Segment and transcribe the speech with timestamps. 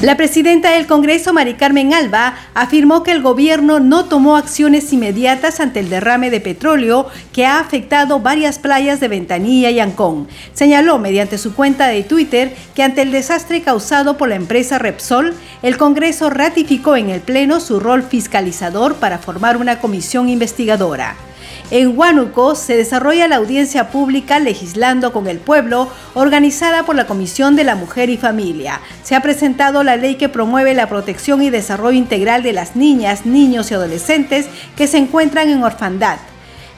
[0.00, 5.58] La presidenta del Congreso, Mari Carmen Alba, afirmó que el gobierno no tomó acciones inmediatas
[5.58, 10.28] ante el derrame de petróleo que ha afectado varias playas de Ventanilla y Ancón.
[10.54, 15.34] Señaló mediante su cuenta de Twitter que ante el desastre causado por la empresa Repsol,
[15.62, 21.16] el Congreso ratificó en el Pleno su rol fiscalizador para formar una comisión investigadora.
[21.70, 27.56] En Huánuco se desarrolla la audiencia pública Legislando con el Pueblo, organizada por la Comisión
[27.56, 28.80] de la Mujer y Familia.
[29.02, 33.26] Se ha presentado la ley que promueve la protección y desarrollo integral de las niñas,
[33.26, 36.16] niños y adolescentes que se encuentran en orfandad.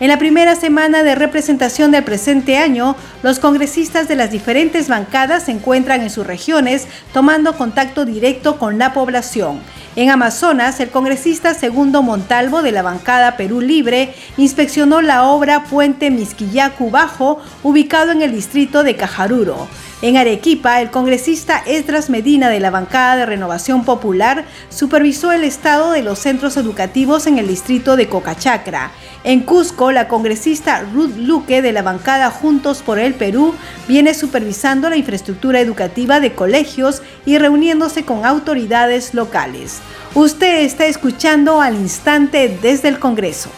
[0.01, 5.43] En la primera semana de representación del presente año, los congresistas de las diferentes bancadas
[5.43, 9.61] se encuentran en sus regiones tomando contacto directo con la población.
[9.97, 16.11] En Amazonas, el congresista Segundo Montalvo de la bancada Perú Libre inspeccionó la obra Puente
[16.11, 19.69] Misquillacu Bajo, ubicado en el distrito de Cajaruro.
[20.03, 25.93] En Arequipa, el congresista Esdras Medina de la bancada de Renovación Popular supervisó el estado
[25.93, 28.93] de los centros educativos en el distrito de Cocachacra.
[29.25, 33.55] En Cusco, la congresista Ruth Luque de la bancada Juntos por el Perú
[33.89, 39.81] viene supervisando la infraestructura educativa de colegios y reuniéndose con autoridades locales.
[40.15, 43.51] Usted está escuchando al instante desde el Congreso.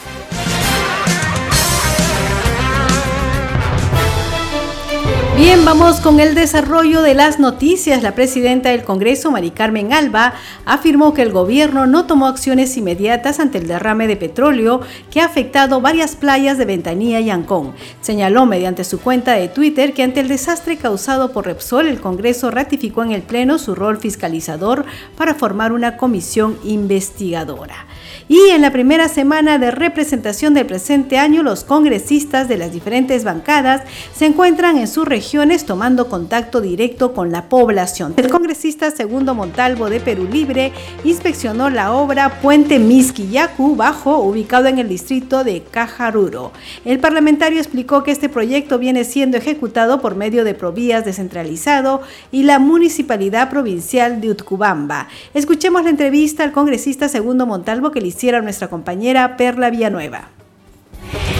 [5.43, 8.05] Bien, vamos con el desarrollo de las noticias.
[8.05, 13.41] La presidenta del Congreso, Mari Carmen Alba, afirmó que el gobierno no tomó acciones inmediatas
[13.41, 17.75] ante el derrame de petróleo que ha afectado varias playas de Ventanilla y Ancón.
[18.03, 22.53] Señaló mediante su cuenta de Twitter que ante el desastre causado por Repsol, el Congreso
[22.53, 24.85] ratificó en el Pleno su rol fiscalizador
[25.17, 27.89] para formar una comisión investigadora.
[28.29, 33.25] Y en la primera semana de representación del presente año, los congresistas de las diferentes
[33.25, 33.83] bancadas
[34.15, 38.15] se encuentran en sus regiones tomando contacto directo con la población.
[38.17, 40.73] El congresista Segundo Montalvo de Perú Libre
[41.05, 46.53] inspeccionó la obra Puente Misquillacu Bajo, ubicado en el distrito de Cajaruro.
[46.85, 52.45] El parlamentario explicó que este proyecto viene siendo ejecutado por medio de Provías descentralizado y
[52.45, 55.09] la Municipalidad Provincial de Utcubamba.
[55.35, 60.29] Escuchemos la entrevista al congresista Segundo Montalvo que le hiciera nuestra compañera Perla Villanueva.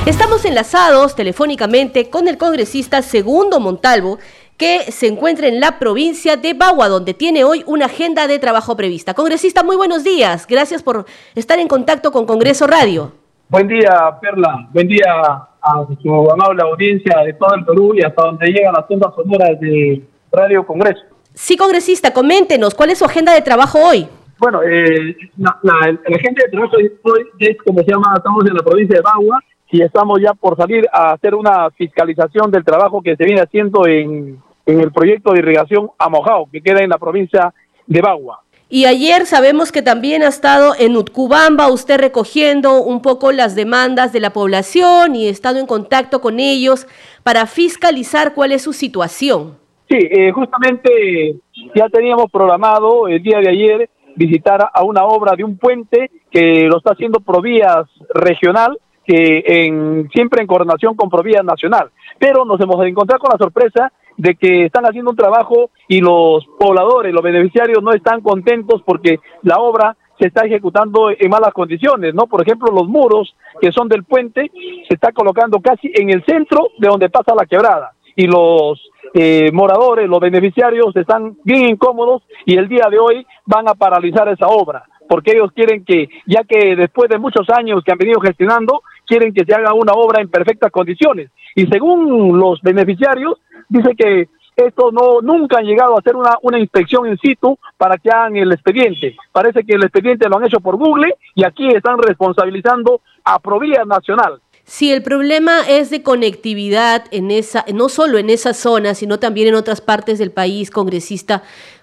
[0.07, 4.19] Estamos enlazados telefónicamente con el congresista Segundo Montalvo,
[4.57, 8.77] que se encuentra en la provincia de Bagua, donde tiene hoy una agenda de trabajo
[8.77, 9.15] prevista.
[9.15, 10.47] Congresista, muy buenos días.
[10.47, 13.13] Gracias por estar en contacto con Congreso Radio.
[13.49, 14.67] Buen día, Perla.
[14.73, 15.05] Buen día
[15.61, 19.61] a su amable audiencia de todo el Perú y hasta donde llegan las ondas sonoras
[19.61, 20.03] de
[20.33, 21.03] Radio Congreso.
[21.35, 24.09] Sí, congresista, coméntenos, ¿cuál es su agenda de trabajo hoy?
[24.43, 26.91] Bueno, eh, la, agenda de trabajo hoy
[27.39, 29.39] es, como se llama, estamos en la provincia de Bagua
[29.71, 33.87] y estamos ya por salir a hacer una fiscalización del trabajo que se viene haciendo
[33.87, 37.55] en, el proyecto de irrigación Amojao, que queda en la provincia
[37.87, 38.41] de Bagua.
[38.69, 44.13] Y ayer sabemos que también ha estado en Utcubamba usted recogiendo un poco las demandas
[44.13, 46.89] de la población y estado en contacto con ellos
[47.23, 49.57] para fiscalizar cuál es su situación.
[49.89, 51.37] Sí, eh, justamente
[51.77, 56.67] ya teníamos programado el día de ayer visitar a una obra de un puente que
[56.69, 61.91] lo está haciendo Provías Regional que en, siempre en coordinación con Provía Nacional.
[62.19, 66.47] Pero nos hemos encontrado con la sorpresa de que están haciendo un trabajo y los
[66.59, 72.15] pobladores, los beneficiarios no están contentos porque la obra se está ejecutando en malas condiciones,
[72.15, 72.27] ¿no?
[72.27, 74.51] Por ejemplo, los muros que son del puente
[74.87, 78.81] se está colocando casi en el centro de donde pasa la quebrada y los
[79.15, 84.29] eh, moradores, los beneficiarios están bien incómodos y el día de hoy van a paralizar
[84.29, 88.19] esa obra porque ellos quieren que, ya que después de muchos años que han venido
[88.19, 91.31] gestionando, quieren que se haga una obra en perfectas condiciones.
[91.55, 93.39] Y según los beneficiarios,
[93.69, 97.99] dice que estos no nunca han llegado a hacer una, una inspección in situ para
[97.99, 99.17] que hagan el expediente.
[99.33, 103.85] Parece que el expediente lo han hecho por Google y aquí están responsabilizando a Provía
[103.85, 104.41] Nacional.
[104.65, 109.49] Si el problema es de conectividad en esa, no solo en esa zona, sino también
[109.49, 111.43] en otras partes del país, congresista,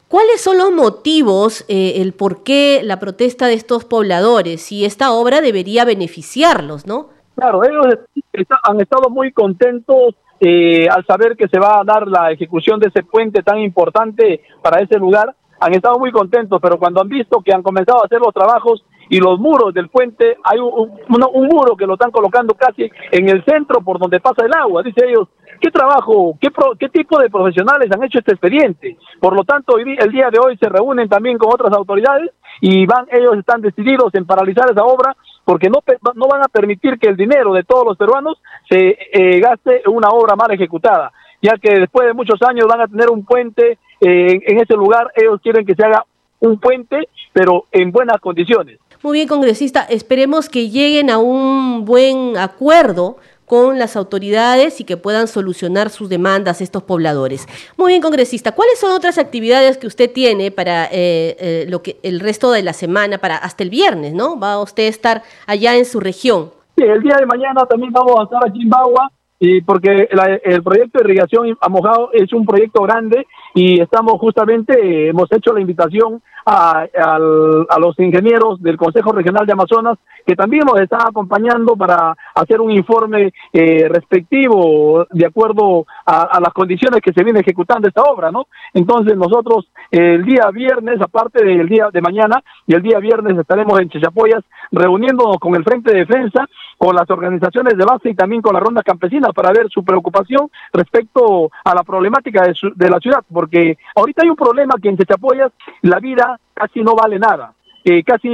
[0.10, 4.60] ¿Cuáles son los motivos, eh, el por qué la protesta de estos pobladores?
[4.60, 7.10] Si esta obra debería beneficiarlos, ¿no?
[7.36, 7.86] Claro, ellos
[8.64, 12.88] han estado muy contentos eh, al saber que se va a dar la ejecución de
[12.88, 15.36] ese puente tan importante para ese lugar.
[15.60, 18.84] Han estado muy contentos, pero cuando han visto que han comenzado a hacer los trabajos
[19.10, 23.44] y los muros del puente, hay un, muro que lo están colocando casi en el
[23.44, 24.84] centro por donde pasa el agua.
[24.84, 25.28] Dice ellos,
[25.60, 28.98] ¿qué trabajo, qué, qué tipo de profesionales han hecho este expediente?
[29.20, 33.08] Por lo tanto, el día de hoy se reúnen también con otras autoridades y van,
[33.12, 35.80] ellos están decididos en paralizar esa obra porque no,
[36.14, 38.40] no van a permitir que el dinero de todos los peruanos
[38.70, 41.12] se eh, gaste en una obra mal ejecutada,
[41.42, 45.12] ya que después de muchos años van a tener un puente eh, en ese lugar,
[45.16, 46.06] ellos quieren que se haga
[46.40, 48.80] un puente, pero en buenas condiciones.
[49.02, 53.16] Muy bien, congresista, esperemos que lleguen a un buen acuerdo
[53.46, 57.48] con las autoridades y que puedan solucionar sus demandas estos pobladores.
[57.78, 61.98] Muy bien, congresista, ¿cuáles son otras actividades que usted tiene para eh, eh, lo que
[62.04, 64.38] el resto de la semana, para hasta el viernes, ¿no?
[64.38, 66.52] Va a usted estar allá en su región.
[66.76, 69.10] Sí, el día de mañana también vamos a estar aquí en Bagua,
[69.40, 70.10] y porque
[70.44, 75.54] el proyecto de irrigación a mojado es un proyecto grande y estamos justamente, hemos hecho
[75.54, 81.02] la invitación a, a, los ingenieros del Consejo Regional de Amazonas que también nos están
[81.02, 87.40] acompañando para hacer un informe eh, respectivo de acuerdo a, las condiciones que se viene
[87.40, 88.48] ejecutando esta obra, ¿no?
[88.74, 93.80] Entonces nosotros el día viernes, aparte del día de mañana, y el día viernes estaremos
[93.80, 96.48] en Chechapoyas reuniéndonos con el Frente de Defensa,
[96.78, 100.50] con las organizaciones de base y también con la Ronda Campesina para ver su preocupación
[100.74, 104.98] respecto a la problemática de, de la ciudad, porque ahorita hay un problema que en
[104.98, 105.54] Chechapoyas
[105.84, 107.54] la vida casi no vale nada.
[107.86, 108.28] Eh, casi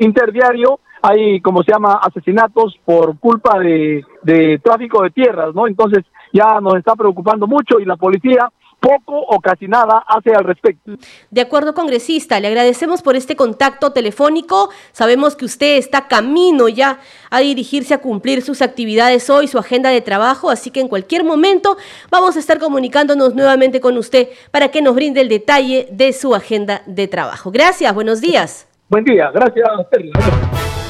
[0.00, 5.68] interdiario hay, como se llama, asesinatos por culpa de, de tráfico de tierras, ¿no?
[5.68, 8.50] Entonces ya nos está preocupando mucho y la policía
[8.82, 10.92] poco o casi nada hace al respecto.
[11.30, 14.70] De acuerdo, congresista, le agradecemos por este contacto telefónico.
[14.90, 16.98] Sabemos que usted está camino ya
[17.30, 21.22] a dirigirse a cumplir sus actividades hoy, su agenda de trabajo, así que en cualquier
[21.22, 21.76] momento
[22.10, 26.34] vamos a estar comunicándonos nuevamente con usted para que nos brinde el detalle de su
[26.34, 27.52] agenda de trabajo.
[27.52, 28.66] Gracias, buenos días.
[28.88, 30.81] Buen día, gracias.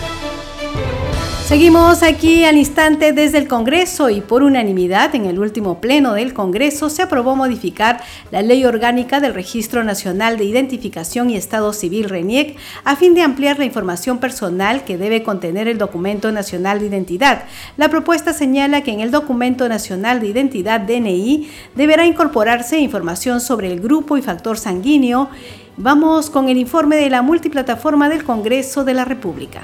[1.44, 6.32] Seguimos aquí al instante desde el Congreso y por unanimidad en el último pleno del
[6.32, 8.00] Congreso se aprobó modificar
[8.30, 13.22] la ley orgánica del Registro Nacional de Identificación y Estado Civil RENIEC a fin de
[13.22, 17.42] ampliar la información personal que debe contener el Documento Nacional de Identidad.
[17.76, 23.70] La propuesta señala que en el Documento Nacional de Identidad DNI deberá incorporarse información sobre
[23.70, 25.28] el grupo y factor sanguíneo.
[25.76, 29.62] Vamos con el informe de la multiplataforma del Congreso de la República.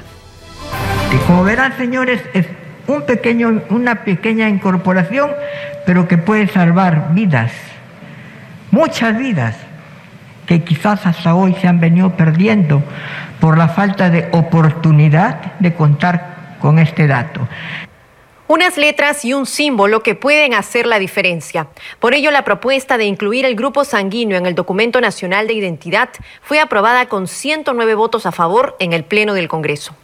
[1.26, 2.46] Como verán, señores, es
[2.86, 5.30] un pequeño, una pequeña incorporación,
[5.86, 7.52] pero que puede salvar vidas,
[8.70, 9.56] muchas vidas,
[10.46, 12.82] que quizás hasta hoy se han venido perdiendo
[13.40, 17.46] por la falta de oportunidad de contar con este dato.
[18.50, 21.68] Unas letras y un símbolo que pueden hacer la diferencia.
[22.00, 26.08] Por ello, la propuesta de incluir el grupo sanguíneo en el documento nacional de identidad
[26.40, 29.94] fue aprobada con 109 votos a favor en el Pleno del Congreso.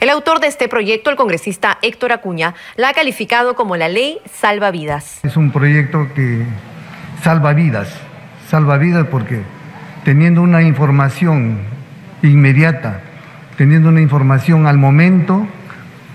[0.00, 4.18] El autor de este proyecto, el congresista Héctor Acuña, la ha calificado como la ley
[4.28, 5.20] salva vidas.
[5.22, 6.44] Es un proyecto que
[7.22, 7.88] salva vidas,
[8.50, 9.42] salva vidas porque
[10.04, 11.60] teniendo una información
[12.20, 13.00] inmediata,
[13.56, 15.46] teniendo una información al momento,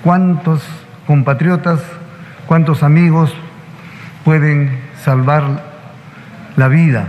[0.03, 0.63] ¿cuántos
[1.07, 1.79] compatriotas,
[2.45, 3.33] cuántos amigos
[4.23, 5.63] pueden salvar
[6.57, 7.07] la vida.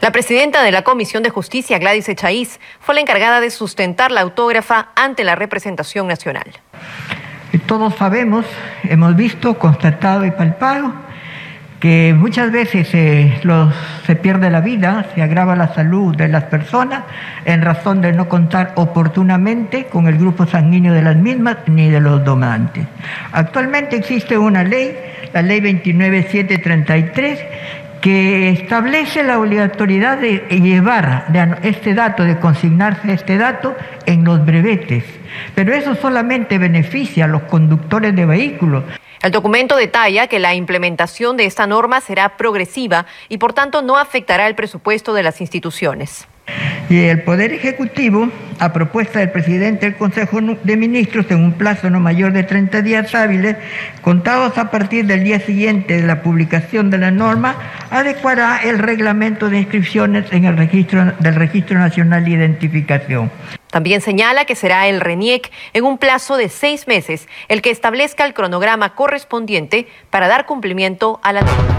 [0.00, 4.22] La presidenta de la Comisión de Justicia, Gladys Echaíz, fue la encargada de sustentar la
[4.22, 6.46] autógrafa ante la representación nacional.
[7.66, 8.44] Todos sabemos,
[8.82, 10.92] hemos visto, constatado y palpado
[11.82, 17.02] que muchas veces se pierde la vida, se agrava la salud de las personas
[17.44, 21.98] en razón de no contar oportunamente con el grupo sanguíneo de las mismas ni de
[21.98, 22.86] los donantes.
[23.32, 24.96] Actualmente existe una ley,
[25.34, 27.40] la ley 29733,
[28.00, 31.24] que establece la obligatoriedad de llevar
[31.62, 35.02] este dato, de consignarse este dato en los brevetes.
[35.56, 38.84] Pero eso solamente beneficia a los conductores de vehículos.
[39.22, 43.96] El documento detalla que la implementación de esta norma será progresiva y por tanto no
[43.96, 46.26] afectará el presupuesto de las instituciones.
[46.90, 51.88] Y el Poder Ejecutivo, a propuesta del presidente del Consejo de Ministros, en un plazo
[51.88, 53.56] no mayor de 30 días hábiles,
[54.02, 57.54] contados a partir del día siguiente de la publicación de la norma,
[57.90, 63.30] adecuará el reglamento de inscripciones en el registro del Registro Nacional de Identificación.
[63.72, 68.26] También señala que será el RENIEC en un plazo de seis meses el que establezca
[68.26, 71.74] el cronograma correspondiente para dar cumplimiento a la norma.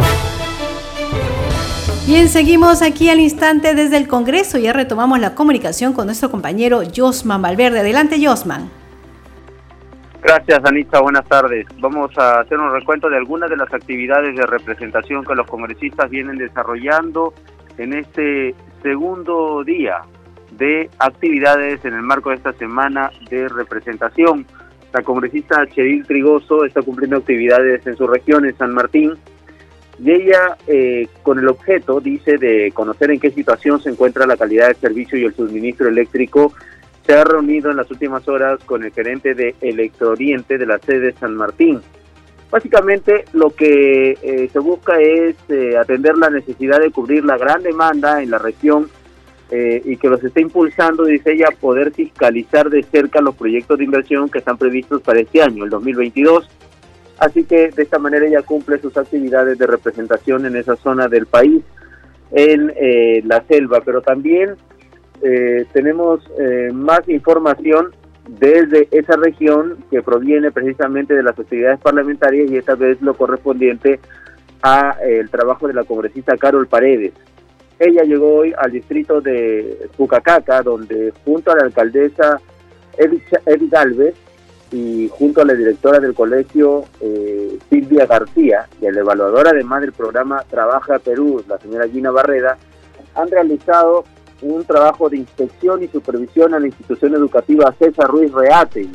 [2.08, 4.58] Bien, seguimos aquí al instante desde el Congreso.
[4.58, 7.82] Ya retomamos la comunicación con nuestro compañero Josman Valverde.
[7.82, 8.72] Adelante, Josman.
[10.24, 11.00] Gracias, Anita.
[11.00, 11.68] Buenas tardes.
[11.78, 16.10] Vamos a hacer un recuento de algunas de las actividades de representación que los congresistas
[16.10, 17.36] vienen desarrollando
[17.78, 20.02] en este segundo día
[20.64, 24.46] de actividades en el marco de esta semana de representación.
[24.94, 29.14] La congresista Cheryl Trigoso está cumpliendo actividades en su región, en San Martín,
[30.00, 34.38] y ella, eh, con el objeto, dice, de conocer en qué situación se encuentra la
[34.38, 36.54] calidad del servicio y el suministro eléctrico,
[37.06, 41.08] se ha reunido en las últimas horas con el gerente de Electrooriente de la sede
[41.08, 41.82] de San Martín.
[42.50, 47.62] Básicamente lo que eh, se busca es eh, atender la necesidad de cubrir la gran
[47.64, 48.90] demanda en la región
[49.52, 54.28] y que los está impulsando, dice ella, poder fiscalizar de cerca los proyectos de inversión
[54.28, 56.50] que están previstos para este año, el 2022
[57.20, 61.26] Así que de esta manera ella cumple sus actividades de representación en esa zona del
[61.26, 61.64] país,
[62.32, 63.82] en eh, la selva.
[63.86, 64.56] Pero también
[65.22, 67.96] eh, tenemos eh, más información
[68.28, 74.00] desde esa región que proviene precisamente de las actividades parlamentarias y esta vez lo correspondiente
[74.62, 77.14] a el trabajo de la congresista Carol Paredes.
[77.80, 82.40] Ella llegó hoy al distrito de Pucacaca, donde junto a la alcaldesa
[82.98, 84.16] Edith Galvez
[84.72, 89.94] y junto a la directora del colegio eh, Silvia García y la evaluadora además del
[89.94, 92.58] programa Trabaja Perú, la señora Gina Barreda,
[93.16, 94.06] han realizado
[94.42, 98.88] un trabajo de inspección y supervisión a la institución educativa César Ruiz Reate.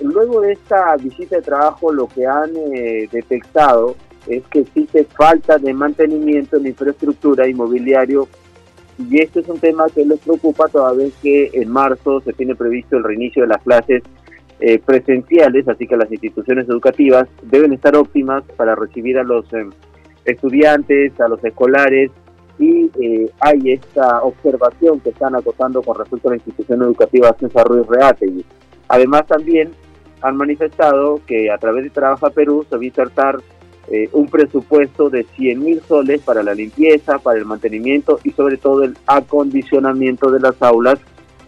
[0.00, 5.58] Luego de esta visita de trabajo lo que han eh, detectado es que existe falta
[5.58, 8.28] de mantenimiento en infraestructura inmobiliario
[8.98, 12.54] y este es un tema que les preocupa toda vez que en marzo se tiene
[12.54, 14.02] previsto el reinicio de las clases
[14.60, 19.72] eh, presenciales, así que las instituciones educativas deben estar óptimas para recibir a los em,
[20.24, 22.12] estudiantes, a los escolares,
[22.58, 27.66] y eh, hay esta observación que están acotando con respecto a la institución educativa César
[27.66, 28.30] Ruiz Reate.
[28.88, 29.72] Además también
[30.22, 33.40] han manifestado que a través de Trabaja Perú se va a insertar
[33.90, 38.56] eh, un presupuesto de 100 mil soles para la limpieza, para el mantenimiento y sobre
[38.56, 40.98] todo el acondicionamiento de las aulas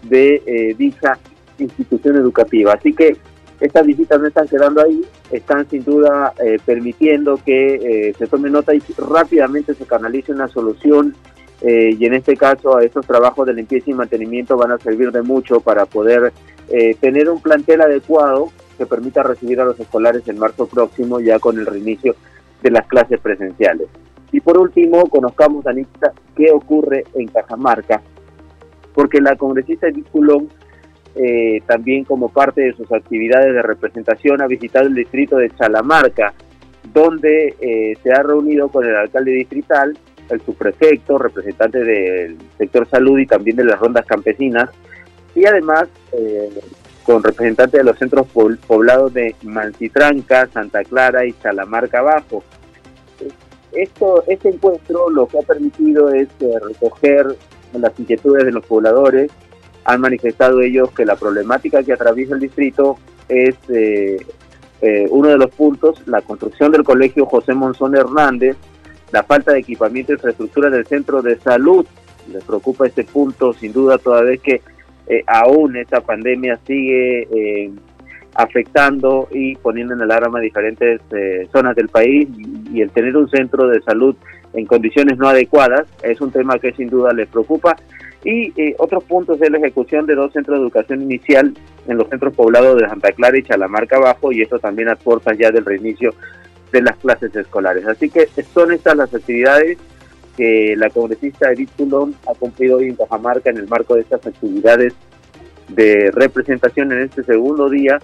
[0.03, 1.19] de dicha
[1.59, 2.75] institución educativa.
[2.75, 3.17] Así que
[3.61, 8.51] estas visitas no están quedando ahí, están sin duda eh, permitiendo que eh, se tome
[8.51, 11.15] nota y rápidamente se canalice una solución
[11.63, 15.23] eh, y en este caso estos trabajos de limpieza y mantenimiento van a servir de
[15.23, 16.33] mucho para poder
[17.01, 21.59] tener un plantel adecuado que permita recibir a los escolares en marzo próximo ya con
[21.59, 22.15] el reinicio
[22.63, 23.89] de las clases presenciales.
[24.33, 28.03] Y por último, conozcamos, Anita, qué ocurre en Cajamarca,
[28.95, 30.49] porque la congresista Edith Culón
[31.15, 36.35] eh, también como parte de sus actividades de representación ha visitado el distrito de Chalamarca,
[36.93, 39.97] donde eh, se ha reunido con el alcalde distrital,
[40.29, 44.69] el subprefecto, representante del sector salud y también de las rondas campesinas,
[45.35, 46.51] y además eh,
[47.07, 48.27] con representantes de los centros
[48.67, 52.43] poblados de Mancitranca, Santa Clara y Chalamarca Abajo.
[53.73, 57.27] Esto, este encuentro lo que ha permitido es recoger
[57.73, 59.31] las inquietudes de los pobladores,
[59.85, 62.99] han manifestado ellos que la problemática que atraviesa el distrito
[63.29, 64.17] es eh,
[64.81, 68.57] eh, uno de los puntos, la construcción del colegio José Monzón Hernández,
[69.13, 71.87] la falta de equipamiento y infraestructura del centro de salud.
[72.33, 74.61] Les preocupa este punto, sin duda, toda vez que
[75.07, 77.73] eh, aún esta pandemia sigue
[78.35, 81.01] afectando y poniendo en alarma diferentes
[81.53, 82.29] zonas del país
[82.73, 84.15] y el tener un centro de salud
[84.53, 87.77] en condiciones no adecuadas es un tema que sin duda les preocupa
[88.27, 91.55] y eh, otros puntos es la ejecución de dos centros de educación inicial
[91.87, 95.39] en los centros poblados de Santa Clara y Chalamarca Abajo, y eso también a puertas
[95.39, 96.13] ya del reinicio
[96.73, 97.87] de las clases escolares.
[97.87, 99.79] Así que son estas las actividades
[100.37, 104.27] que la congresista Edith Pulón ha cumplido hoy en Cajamarca en el marco de estas
[104.27, 104.95] actividades
[105.69, 107.99] de representación en este segundo día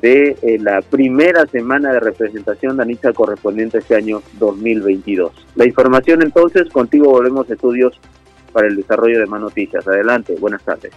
[0.00, 5.32] de eh, la primera semana de representación de Anita correspondiente a este año 2022.
[5.54, 7.98] La información entonces, contigo volvemos a estudios
[8.52, 9.86] para el desarrollo de más noticias.
[9.86, 10.92] Adelante, buenas tardes.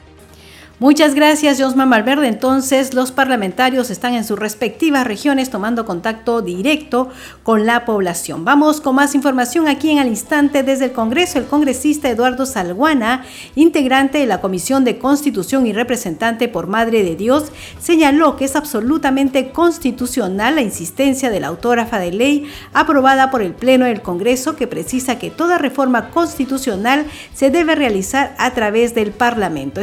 [0.78, 2.28] Muchas gracias, Josma Malverde.
[2.28, 7.08] Entonces, los parlamentarios están en sus respectivas regiones tomando contacto directo
[7.44, 8.44] con la población.
[8.44, 11.40] Vamos con más información aquí en al instante desde el Congreso.
[11.40, 13.24] El congresista Eduardo Salguana,
[13.56, 18.58] integrante de la Comisión de Constitución y representante por Madre de Dios, señaló que es
[18.58, 24.58] absolutamente constitucional la insistencia de la autógrafa de ley aprobada por el Pleno del Congreso
[24.58, 29.80] que precisa que toda reforma constitucional se debe realizar a través del Parlamento.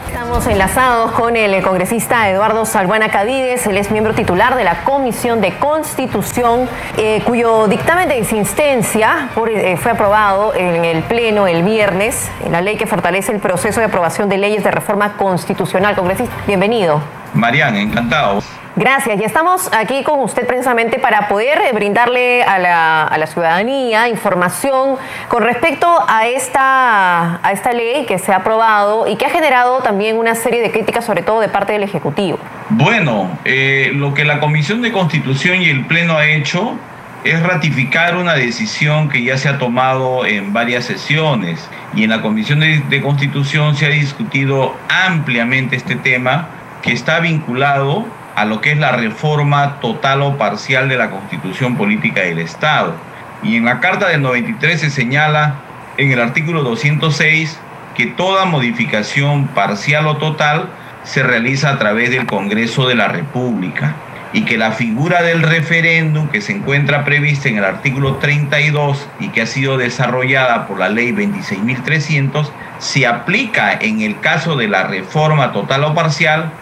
[0.00, 5.40] Estamos enlazados con el congresista Eduardo Salguana Cadides, él es miembro titular de la Comisión
[5.40, 12.30] de Constitución, eh, cuyo dictamen de insistencia eh, fue aprobado en el Pleno el viernes,
[12.44, 15.94] en la ley que fortalece el proceso de aprobación de leyes de reforma constitucional.
[15.94, 17.21] Congresista, bienvenido.
[17.34, 18.42] Marian, encantado.
[18.74, 19.20] Gracias.
[19.20, 24.96] Y estamos aquí con usted precisamente para poder eh, brindarle a la, ciudadanía información
[25.28, 29.80] con respecto a esta, a esta ley que se ha aprobado y que ha generado
[29.80, 32.38] también una serie de críticas, sobre todo de parte del Ejecutivo.
[32.70, 36.76] Bueno, eh, lo que la Comisión de Constitución y el Pleno ha hecho
[37.24, 42.20] es ratificar una decisión que ya se ha tomado en varias sesiones y en la
[42.20, 46.48] Comisión de Constitución se ha discutido ampliamente este tema
[46.82, 51.76] que está vinculado a lo que es la reforma total o parcial de la constitución
[51.76, 52.94] política del Estado.
[53.42, 55.56] Y en la Carta del 93 se señala
[55.96, 57.58] en el artículo 206
[57.94, 60.68] que toda modificación parcial o total
[61.04, 63.94] se realiza a través del Congreso de la República
[64.32, 69.28] y que la figura del referéndum que se encuentra prevista en el artículo 32 y
[69.28, 72.48] que ha sido desarrollada por la ley 26.300
[72.78, 76.52] se aplica en el caso de la reforma total o parcial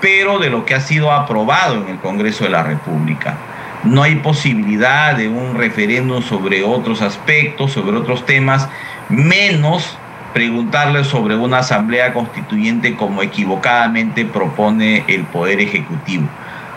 [0.00, 3.36] pero de lo que ha sido aprobado en el Congreso de la República.
[3.84, 8.68] No hay posibilidad de un referéndum sobre otros aspectos, sobre otros temas,
[9.08, 9.96] menos
[10.32, 16.28] preguntarle sobre una asamblea constituyente como equivocadamente propone el Poder Ejecutivo.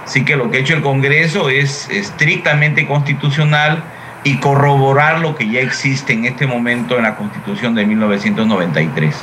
[0.06, 3.84] Así que lo que ha hecho el Congreso es estrictamente constitucional
[4.24, 9.16] y corroborar lo que ya existe en este momento en la Constitución de 1993.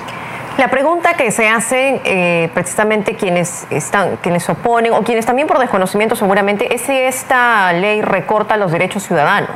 [0.59, 5.61] La pregunta que se hacen eh, precisamente quienes están, quienes oponen o quienes también por
[5.61, 9.53] desconocimiento seguramente es si esta ley recorta los derechos ciudadanos.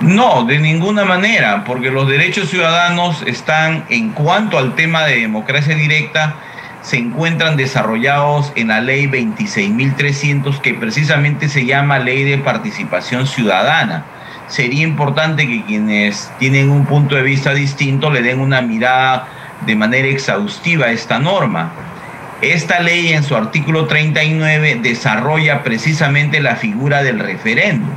[0.00, 5.74] No, de ninguna manera, porque los derechos ciudadanos están en cuanto al tema de democracia
[5.74, 6.36] directa,
[6.80, 14.06] se encuentran desarrollados en la ley 26.300 que precisamente se llama ley de participación ciudadana
[14.48, 19.28] sería importante que quienes tienen un punto de vista distinto le den una mirada
[19.64, 21.72] de manera exhaustiva a esta norma.
[22.42, 27.94] Esta ley en su artículo 39 desarrolla precisamente la figura del referéndum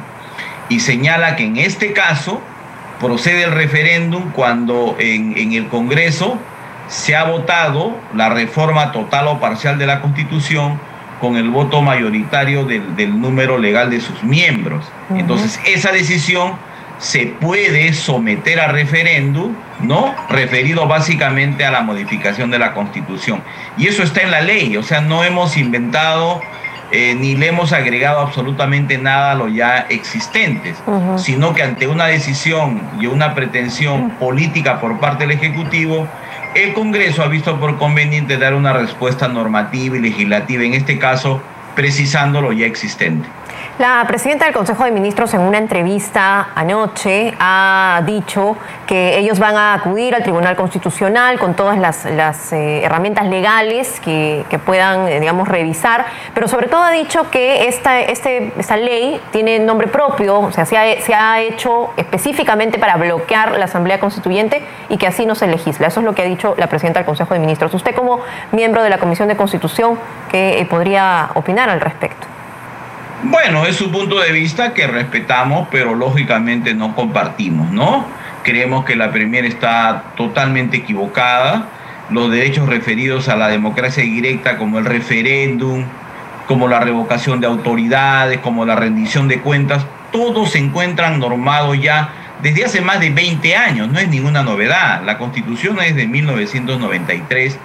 [0.69, 2.41] y señala que en este caso
[2.99, 6.39] procede el referéndum cuando en, en el Congreso
[6.87, 10.79] se ha votado la reforma total o parcial de la Constitución
[11.19, 14.85] con el voto mayoritario del, número legal de sus miembros.
[15.09, 16.53] Entonces, esa decisión
[16.97, 20.13] se puede someter a referéndum, ¿no?
[20.29, 23.41] Referido básicamente a la modificación de la Constitución.
[23.77, 26.41] Y eso está en la ley, o sea, no hemos inventado
[26.91, 30.81] eh, ni le hemos agregado absolutamente nada a lo ya existentes,
[31.17, 36.07] sino que ante una decisión y una pretensión política por parte del Ejecutivo,
[36.55, 41.41] el Congreso ha visto por conveniente dar una respuesta normativa y legislativa, en este caso
[41.75, 43.27] precisando lo ya existente.
[43.79, 49.55] La presidenta del Consejo de Ministros en una entrevista anoche ha dicho que ellos van
[49.55, 55.47] a acudir al Tribunal Constitucional con todas las, eh, herramientas legales que, puedan, eh, digamos,
[55.47, 60.51] revisar, pero sobre todo ha dicho que esta, este, esta ley tiene nombre propio, o
[60.51, 65.25] sea, se ha, se ha hecho específicamente para bloquear la Asamblea Constituyente y que así
[65.25, 65.87] no se legisla.
[65.87, 67.73] Eso es lo que ha dicho la presidenta del Consejo de Ministros.
[67.73, 68.19] Usted como
[68.51, 69.97] miembro de la Comisión de Constitución,
[70.29, 72.27] ¿qué eh, podría opinar al respecto?
[73.23, 78.05] Bueno, es su punto de vista que respetamos, pero lógicamente no compartimos, ¿no?
[78.43, 81.67] Creemos que la Premier está totalmente equivocada.
[82.09, 85.83] Los derechos referidos a la democracia directa, como el referéndum,
[86.47, 92.13] como la revocación de autoridades, como la rendición de cuentas, todos se encuentran normados ya
[92.41, 95.03] desde hace más de 20 años, no es ninguna novedad.
[95.03, 97.59] La constitución es de 1993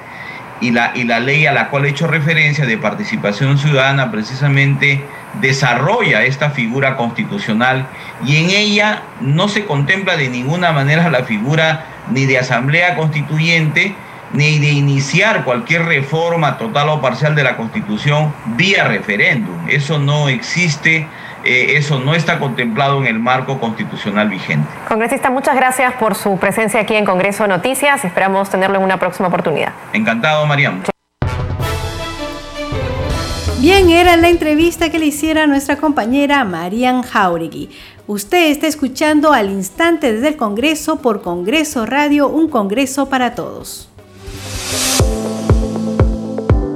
[0.64, 5.04] y la, y la ley a la cual he hecho referencia de participación ciudadana precisamente
[5.42, 7.86] desarrolla esta figura constitucional
[8.24, 13.94] y en ella no se contempla de ninguna manera la figura ni de asamblea constituyente
[14.32, 19.68] ni de iniciar cualquier reforma total o parcial de la constitución vía referéndum.
[19.68, 21.06] Eso no existe
[21.44, 24.68] eh, eso no está contemplado en el marco constitucional vigente.
[24.88, 28.04] Congresista, muchas gracias por su presencia aquí en Congreso Noticias.
[28.04, 29.72] Esperamos tenerlo en una próxima oportunidad.
[29.92, 30.82] Encantado, Mariam.
[33.64, 37.70] Bien, era la entrevista que le hiciera nuestra compañera Marian Jauregui.
[38.06, 43.88] Usted está escuchando al instante desde el Congreso por Congreso Radio, un Congreso para todos.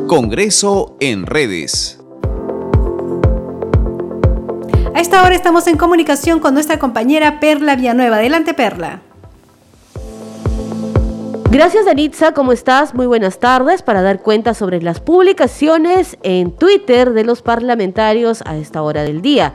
[0.06, 1.97] Congreso en redes.
[4.98, 8.16] A esta hora estamos en comunicación con nuestra compañera Perla Villanueva.
[8.16, 9.00] Adelante, Perla.
[11.52, 12.32] Gracias, Danitza.
[12.32, 12.94] ¿Cómo estás?
[12.96, 18.56] Muy buenas tardes para dar cuenta sobre las publicaciones en Twitter de los parlamentarios a
[18.56, 19.54] esta hora del día.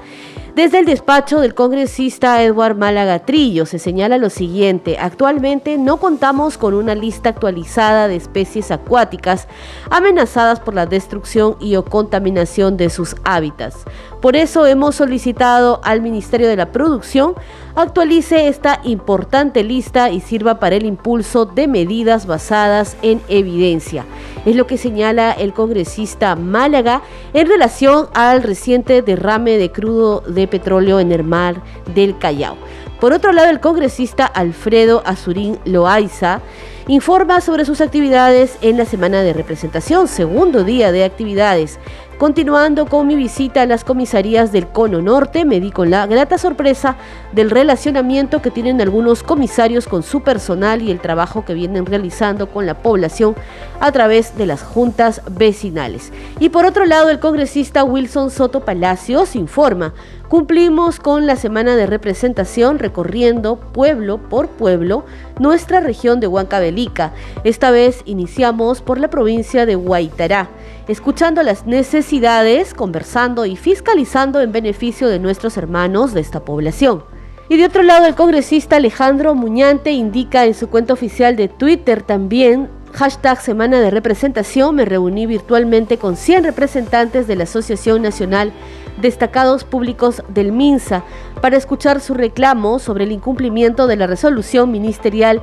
[0.55, 6.59] Desde el despacho del congresista Edward Málaga Trillo se señala lo siguiente, actualmente no contamos
[6.59, 9.47] con una lista actualizada de especies acuáticas
[9.89, 13.77] amenazadas por la destrucción y o contaminación de sus hábitats.
[14.21, 17.33] Por eso hemos solicitado al Ministerio de la Producción
[17.75, 24.05] actualice esta importante lista y sirva para el impulso de medidas basadas en evidencia.
[24.45, 27.01] Es lo que señala el congresista Málaga
[27.33, 31.61] en relación al reciente derrame de crudo de petróleo en el mar
[31.95, 32.57] del Callao.
[32.99, 36.39] Por otro lado, el congresista Alfredo Azurín Loaiza
[36.87, 41.79] informa sobre sus actividades en la semana de representación, segundo día de actividades.
[42.17, 46.37] Continuando con mi visita a las comisarías del Cono Norte, me di con la grata
[46.37, 46.95] sorpresa
[47.33, 52.47] del relacionamiento que tienen algunos comisarios con su personal y el trabajo que vienen realizando
[52.47, 53.35] con la población
[53.79, 56.13] a través de las juntas vecinales.
[56.39, 59.93] Y por otro lado, el congresista Wilson Soto Palacios informa
[60.33, 65.05] Cumplimos con la semana de representación recorriendo pueblo por pueblo
[65.37, 67.13] nuestra región de Huancavelica.
[67.43, 70.49] Esta vez iniciamos por la provincia de Guaitará,
[70.87, 77.03] escuchando las necesidades, conversando y fiscalizando en beneficio de nuestros hermanos de esta población.
[77.49, 82.01] Y de otro lado, el congresista Alejandro Muñante indica en su cuenta oficial de Twitter
[82.01, 88.53] también Hashtag Semana de Representación, me reuní virtualmente con 100 representantes de la Asociación Nacional
[89.01, 91.03] Destacados Públicos del MINSA
[91.41, 95.41] para escuchar su reclamo sobre el incumplimiento de la resolución ministerial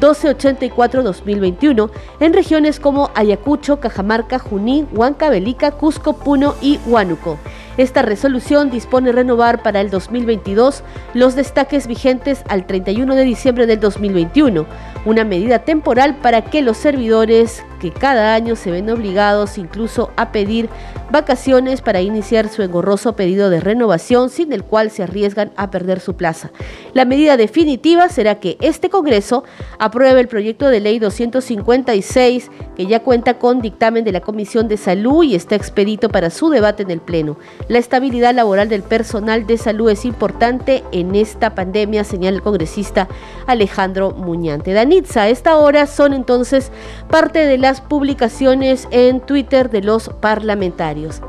[0.00, 7.38] 1284-2021 en regiones como Ayacucho, Cajamarca, Junín, Huancavelica, Cusco, Puno y Huánuco.
[7.78, 10.82] Esta resolución dispone renovar para el 2022
[11.14, 14.66] los destaques vigentes al 31 de diciembre del 2021,
[15.06, 20.30] una medida temporal para que los servidores que cada año se ven obligados incluso a
[20.30, 20.68] pedir
[21.10, 25.98] vacaciones para iniciar su engorroso pedido de renovación sin el cual se arriesgan a perder
[25.98, 26.52] su plaza.
[26.94, 29.42] La medida definitiva será que este Congreso
[29.78, 34.76] apruebe el proyecto de ley 256 que ya cuenta con dictamen de la Comisión de
[34.76, 37.36] Salud y está expedito para su debate en el Pleno.
[37.68, 43.08] La estabilidad laboral del personal de salud es importante en esta pandemia, señala el congresista
[43.46, 44.72] Alejandro Muñante.
[44.72, 46.70] Danitza, a esta hora son entonces
[47.08, 51.20] parte de las publicaciones en Twitter de los parlamentarios.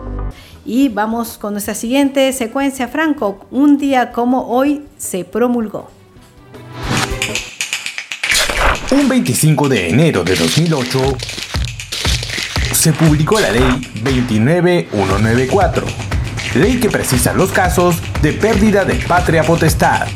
[0.66, 3.46] Y vamos con nuestra siguiente secuencia, Franco.
[3.52, 5.90] Un día como hoy se promulgó.
[8.92, 11.00] Un 25 de enero de 2008
[12.74, 13.64] se publicó la ley
[14.04, 16.13] 29194
[16.56, 20.08] ley que precisa los casos de pérdida de patria potestad.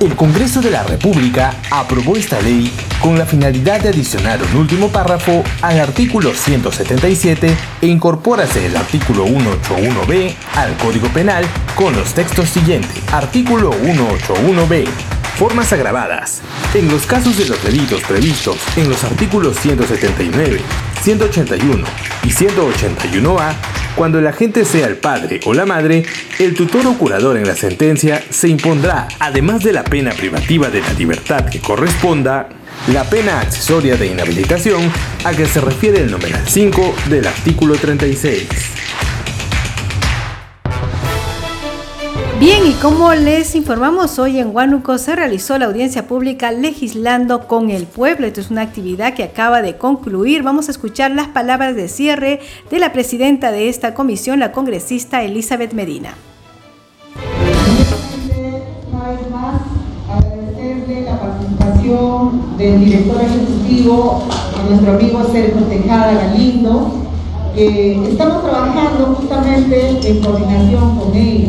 [0.00, 4.88] El Congreso de la República aprobó esta ley con la finalidad de adicionar un último
[4.88, 12.50] párrafo al artículo 177 e incorpórase el artículo 181b al Código Penal con los textos
[12.50, 13.02] siguientes.
[13.12, 14.86] Artículo 181b.
[15.36, 16.40] Formas agravadas.
[16.72, 20.60] En los casos de los delitos previstos en los artículos 179,
[21.02, 21.86] 181
[22.24, 23.52] y 181A,
[23.96, 26.06] cuando el agente sea el padre o la madre,
[26.38, 30.80] el tutor o curador en la sentencia se impondrá, además de la pena privativa de
[30.80, 32.48] la libertad que corresponda,
[32.90, 34.90] la pena accesoria de inhabilitación
[35.22, 38.48] a que se refiere el numeral 5 del artículo 36.
[42.38, 47.70] Bien, y como les informamos, hoy en Huánuco se realizó la audiencia pública legislando con
[47.70, 48.26] el pueblo.
[48.26, 50.42] Esto es una actividad que acaba de concluir.
[50.42, 55.22] Vamos a escuchar las palabras de cierre de la presidenta de esta comisión, la congresista
[55.22, 56.12] Elizabeth Medina.
[59.32, 59.62] Más,
[60.10, 66.92] agradecerle la participación del director ejecutivo, a nuestro amigo Sergio Tejada Galindo,
[67.54, 71.48] que estamos trabajando justamente en coordinación con ella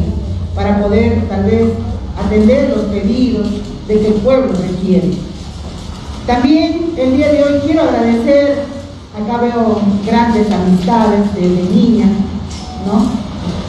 [0.58, 1.66] para poder tal vez
[2.18, 3.48] atender los pedidos
[3.88, 5.12] de que el pueblo requiere.
[6.26, 8.64] También el día de hoy quiero agradecer,
[9.16, 12.10] acá veo grandes amistades desde niñas,
[12.88, 13.06] ¿no?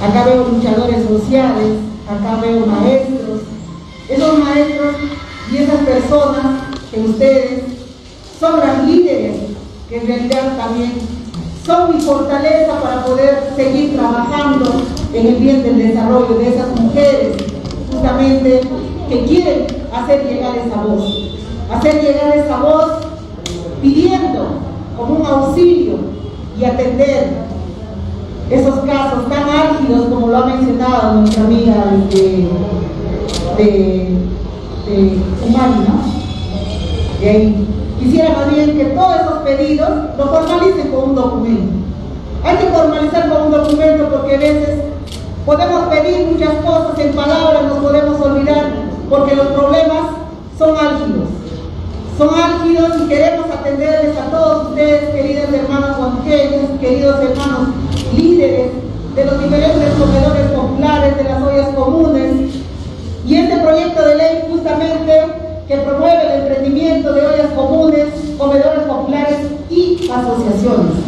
[0.05, 1.77] Acá veo luchadores sociales,
[2.09, 3.43] acá veo maestros.
[4.09, 4.97] Esos maestros
[5.53, 6.47] y esas personas
[6.91, 7.65] que ustedes
[8.41, 9.37] son las líderes
[9.91, 10.93] que en realidad también
[11.67, 17.37] son mi fortaleza para poder seguir trabajando en el bien del desarrollo de esas mujeres,
[17.91, 18.61] justamente
[19.09, 21.39] que quieren hacer llegar esa voz,
[21.73, 22.87] hacer llegar esa voz
[23.81, 24.47] pidiendo
[24.97, 25.97] como un auxilio
[26.59, 27.49] y atender
[28.51, 32.49] esos casos tan álgidos como lo ha mencionado nuestra amiga de,
[33.57, 34.17] de,
[34.87, 35.19] de
[37.21, 37.67] De ahí.
[37.99, 41.73] Quisiera más bien que todos esos pedidos lo formalicen con un documento.
[42.45, 44.88] Hay que formalizar con un documento porque a veces
[45.49, 48.67] Podemos pedir muchas cosas en palabras, nos podemos olvidar,
[49.09, 50.05] porque los problemas
[50.59, 51.29] son álgidos.
[52.19, 57.69] Son álgidos y queremos atenderles a todos ustedes, queridos hermanos evangelios, queridos hermanos
[58.15, 58.73] líderes
[59.15, 62.55] de los diferentes comedores populares, de las ollas comunes.
[63.27, 65.23] Y este proyecto de ley justamente
[65.67, 68.05] que promueve el emprendimiento de ollas comunes,
[68.37, 69.39] comedores populares
[69.71, 71.08] y asociaciones.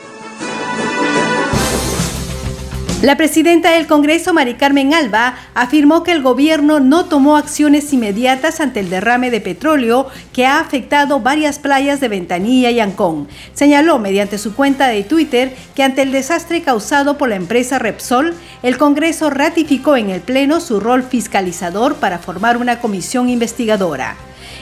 [3.01, 8.61] La presidenta del Congreso, Mari Carmen Alba, afirmó que el gobierno no tomó acciones inmediatas
[8.61, 13.27] ante el derrame de petróleo que ha afectado varias playas de Ventanilla y Ancón.
[13.55, 18.35] Señaló mediante su cuenta de Twitter que ante el desastre causado por la empresa Repsol,
[18.61, 24.15] el Congreso ratificó en el Pleno su rol fiscalizador para formar una comisión investigadora.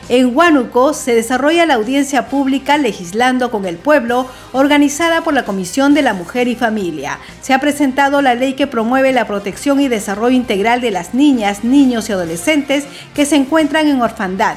[0.10, 5.94] En Huánuco se desarrolla la audiencia pública Legislando con el Pueblo, organizada por la Comisión
[5.94, 7.20] de la Mujer y Familia.
[7.42, 11.64] Se ha presentado la ley que promueve la protección y desarrollo integral de las niñas,
[11.64, 14.56] niños y adolescentes que se encuentran en orfandad.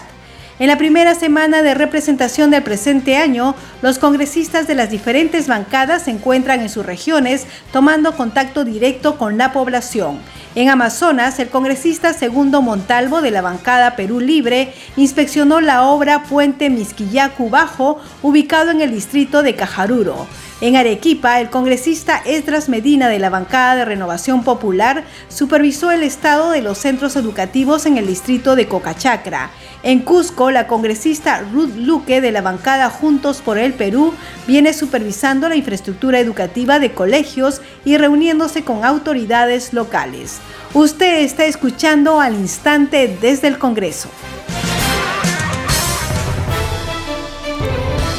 [0.59, 6.05] En la primera semana de representación del presente año, los congresistas de las diferentes bancadas
[6.05, 10.21] se encuentran en sus regiones tomando contacto directo con la población.
[10.55, 16.71] En Amazonas, el congresista Segundo Montalvo de la bancada Perú Libre inspeccionó la obra Puente
[16.71, 20.27] Misquillacu Bajo, ubicado en el distrito de Cajaruro.
[20.61, 26.51] En Arequipa, el congresista Esdras Medina de la bancada de Renovación Popular supervisó el estado
[26.53, 29.51] de los centros educativos en el distrito de Cocachacra.
[29.83, 34.15] En Cusco, la congresista Ruth Luque de la bancada Juntos por el Perú
[34.47, 40.39] viene supervisando la infraestructura educativa de colegios y reuniéndose con autoridades locales.
[40.75, 44.09] Usted está escuchando al instante desde el Congreso.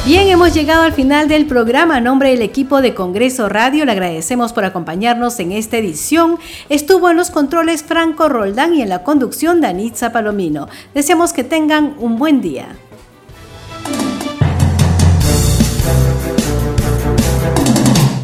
[0.06, 1.96] Bien, hemos llegado al final del programa.
[1.96, 6.40] A nombre del equipo de Congreso Radio, le agradecemos por acompañarnos en esta edición.
[6.68, 10.68] Estuvo en los controles Franco Roldán y en la conducción Danitza Palomino.
[10.94, 12.76] Deseamos que tengan un buen día.